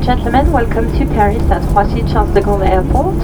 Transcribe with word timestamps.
and 0.00 0.18
gentlemen, 0.18 0.50
welcome 0.50 0.90
to 0.98 1.04
Paris 1.12 1.42
at 1.50 1.60
Roissy-Charles 1.74 2.32
de 2.32 2.40
Gaulle 2.40 2.66
Airport. 2.66 3.16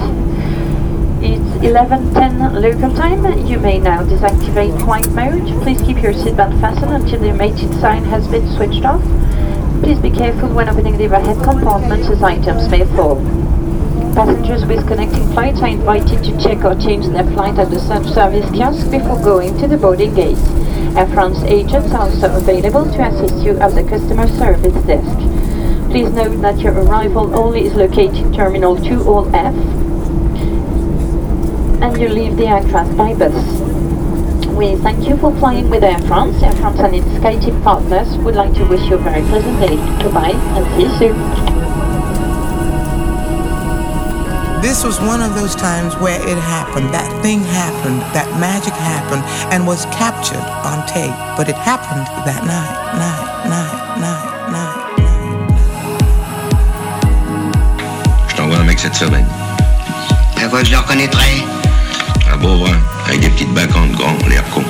It's 1.23 1.65
11.10 1.65 2.61
local 2.61 2.95
time. 2.95 3.47
You 3.47 3.57
may 3.57 3.79
now 3.79 4.03
deactivate 4.03 4.79
flight 4.83 5.09
mode. 5.09 5.41
Please 5.63 5.81
keep 5.81 6.03
your 6.03 6.13
seatbelt 6.13 6.59
fastened 6.61 6.93
until 6.93 7.19
the 7.19 7.33
mated 7.33 7.73
sign 7.81 8.03
has 8.05 8.27
been 8.27 8.47
switched 8.55 8.85
off. 8.85 9.01
Please 9.81 9.97
be 9.97 10.11
careful 10.11 10.49
when 10.49 10.69
opening 10.69 10.97
the 10.97 11.05
overhead 11.05 11.43
compartments 11.43 12.09
as 12.09 12.21
items 12.21 12.69
may 12.69 12.85
fall. 12.95 13.15
Passengers 14.13 14.63
with 14.65 14.87
connecting 14.87 15.27
flights 15.33 15.61
are 15.61 15.69
invited 15.69 16.23
to 16.25 16.39
check 16.39 16.63
or 16.63 16.75
change 16.75 17.07
their 17.07 17.25
flight 17.31 17.57
at 17.57 17.71
the 17.71 17.79
self-service 17.79 18.51
kiosk 18.51 18.91
before 18.91 19.19
going 19.23 19.57
to 19.57 19.67
the 19.67 19.77
boarding 19.77 20.13
gate. 20.13 20.37
Air 20.95 21.07
France 21.07 21.41
agents 21.43 21.91
are 21.93 22.01
also 22.01 22.35
available 22.35 22.85
to 22.85 23.01
assist 23.01 23.43
you 23.43 23.57
at 23.57 23.73
the 23.73 23.83
customer 23.83 24.27
service 24.27 24.85
desk. 24.85 25.36
Please 25.89 26.11
note 26.11 26.41
that 26.41 26.59
your 26.59 26.73
arrival 26.73 27.33
only 27.33 27.65
is 27.65 27.73
located 27.73 28.17
in 28.17 28.33
Terminal 28.33 28.75
2 28.75 29.03
or 29.03 29.25
F, 29.35 29.55
and 31.81 31.97
you 31.99 32.09
leave 32.09 32.35
the 32.35 32.45
aircraft 32.45 32.95
by 32.97 33.13
bus. 33.13 33.33
We 34.49 34.75
thank 34.75 35.07
you 35.07 35.17
for 35.17 35.31
flying 35.37 35.69
with 35.69 35.83
Air 35.83 35.99
France. 35.99 36.41
Air 36.43 36.51
France 36.53 36.79
and 36.79 36.95
its 36.95 37.05
SkyTeam 37.05 37.63
partners 37.63 38.17
would 38.17 38.35
like 38.35 38.53
to 38.55 38.65
wish 38.65 38.81
you 38.89 38.95
a 38.95 38.97
very 38.97 39.21
pleasant 39.21 39.59
day. 39.59 39.77
Goodbye 40.03 40.33
and 40.33 40.65
see 40.75 40.83
you 40.83 40.89
soon. 40.97 41.57
This 44.61 44.83
was 44.83 44.99
one 44.99 45.21
of 45.21 45.35
those 45.35 45.55
times 45.55 45.95
where 45.97 46.19
it 46.19 46.37
happened. 46.37 46.89
That 46.89 47.07
thing 47.21 47.39
happened. 47.39 48.01
That 48.17 48.27
magic 48.41 48.73
happened 48.73 49.23
and 49.53 49.65
was 49.65 49.85
captured 49.93 50.43
on 50.65 50.85
tape. 50.87 51.15
But 51.37 51.47
it 51.47 51.55
happened 51.55 52.07
that 52.25 52.43
night, 52.43 52.75
night, 52.97 53.26
Cette 58.77 58.93
semaine. 58.93 59.27
La 60.39 60.47
voix, 60.47 60.63
je 60.63 60.71
le 60.71 60.77
reconnaîtrais. 60.77 61.43
Un 62.31 62.37
beau 62.37 62.57
brun, 62.59 62.77
avec 63.07 63.21
des 63.21 63.29
petites 63.29 63.53
bacantes 63.53 63.91
grands, 63.91 64.15
l'air 64.29 64.43
con. 64.53 64.63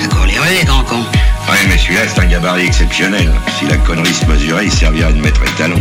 Ça 0.00 0.08
court 0.08 0.26
les 0.26 0.38
rues, 0.38 0.58
les 0.58 0.64
grands 0.64 0.82
cons? 0.82 1.04
Ouais, 1.48 1.58
mais 1.68 1.78
celui-là, 1.78 2.02
c'est 2.08 2.20
un 2.20 2.26
gabarit 2.26 2.66
exceptionnel. 2.66 3.32
Si 3.58 3.66
la 3.66 3.76
connerie 3.78 4.12
se 4.12 4.26
mesurait, 4.26 4.66
il 4.66 4.72
servirait 4.72 5.12
de 5.12 5.20
maître 5.20 5.42
étalon. 5.42 5.80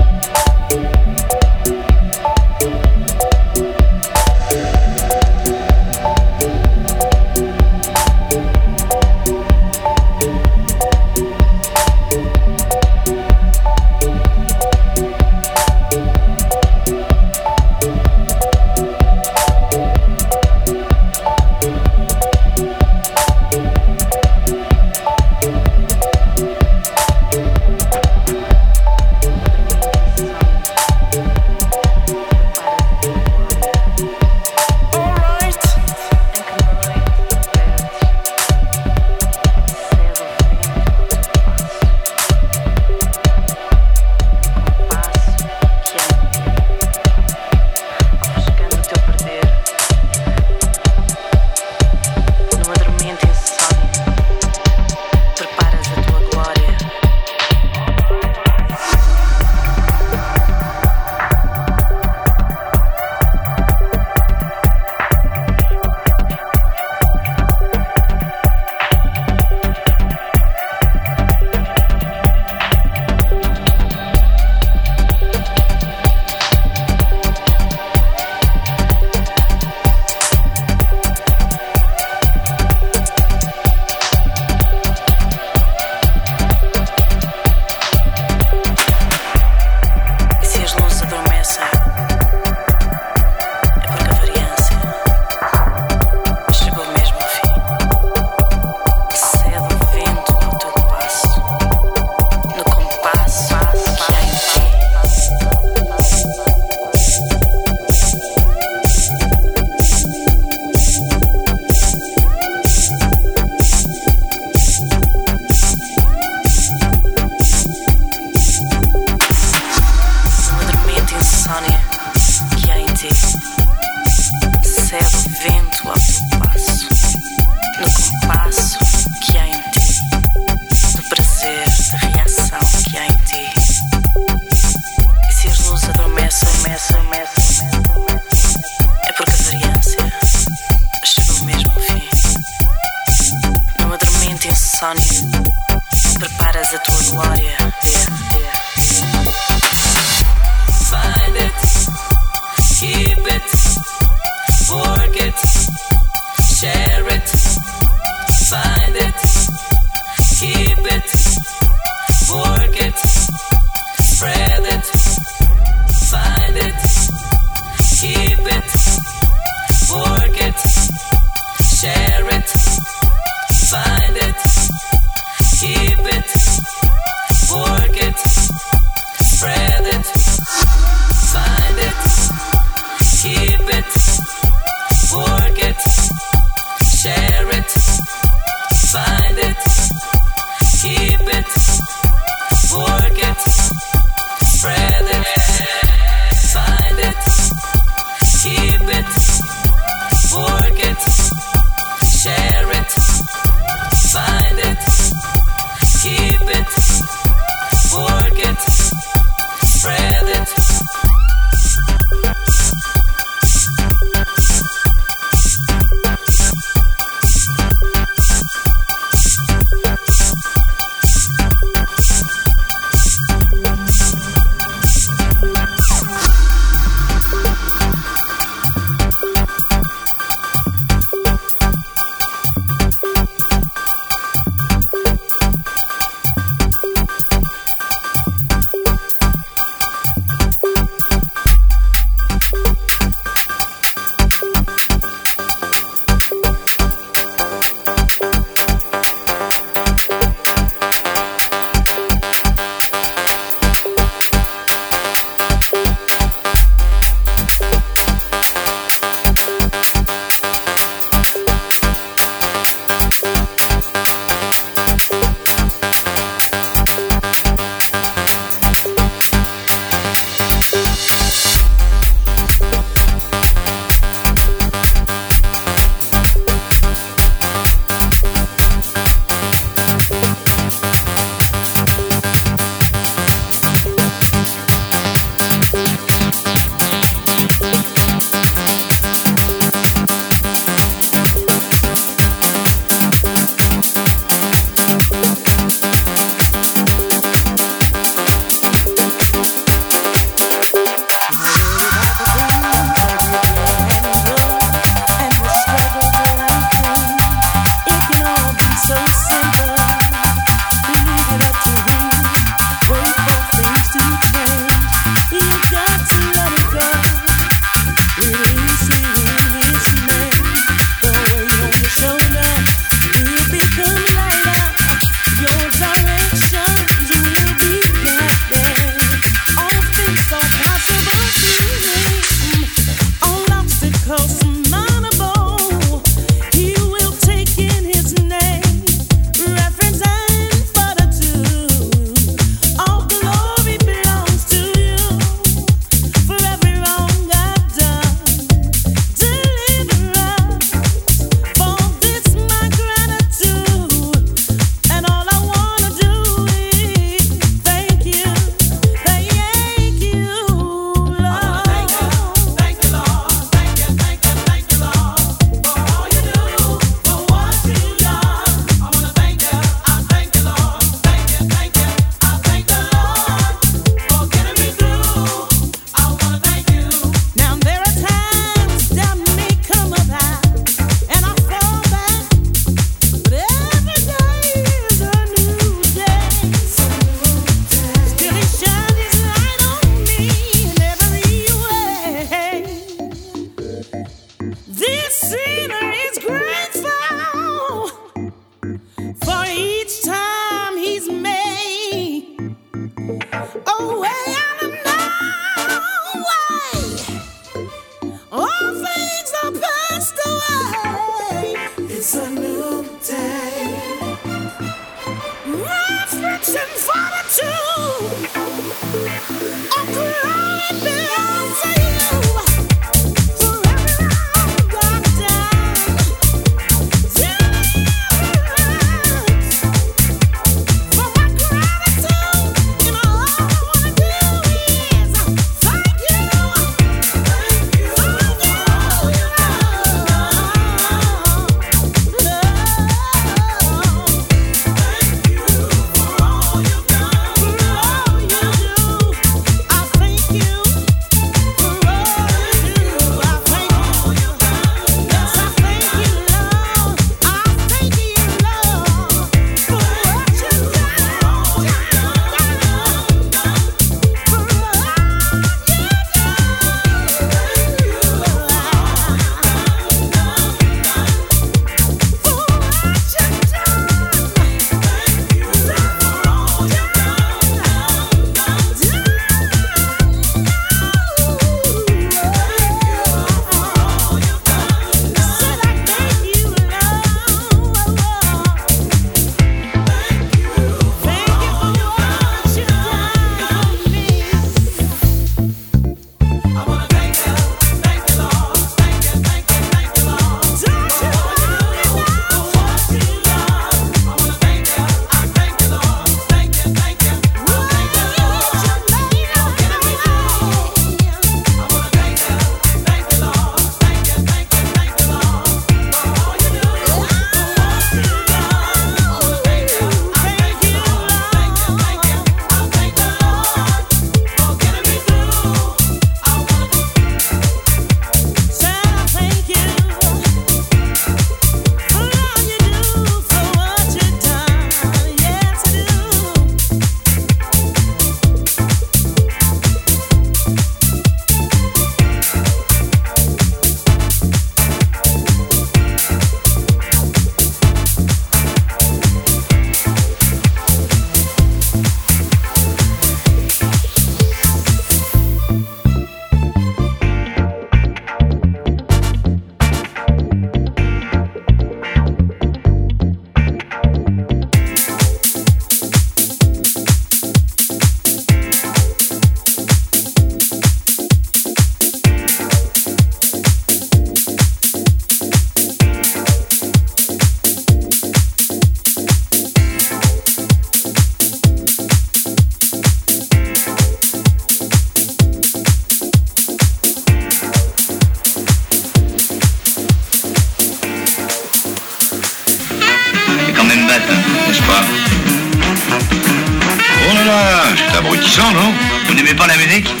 Pas 599.41 599.47
la 599.47 599.57
musique 599.57 600.00